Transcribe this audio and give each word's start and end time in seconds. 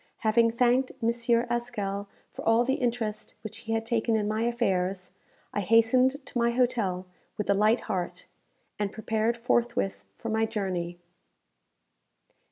Having 0.21 0.49
thanked 0.53 0.91
M. 1.03 1.11
Haskell 1.47 2.09
for 2.31 2.41
all 2.43 2.65
the 2.65 2.73
interest 2.81 3.35
which 3.43 3.59
he 3.59 3.73
had 3.73 3.85
taken 3.85 4.15
in 4.15 4.27
my 4.27 4.41
affairs, 4.41 5.11
I 5.53 5.59
hastened 5.59 6.25
to 6.25 6.37
my 6.39 6.49
hotel 6.49 7.05
with 7.37 7.47
a 7.51 7.53
light 7.53 7.81
heart, 7.81 8.25
and 8.79 8.91
prepared 8.91 9.37
forthwith 9.37 10.03
for 10.17 10.29
my 10.29 10.47
journey. 10.47 10.97